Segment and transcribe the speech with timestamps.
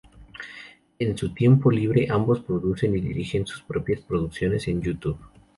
[0.97, 5.19] En su tiempo libre ambos producen y dirigen sus propias producciones en YouTube.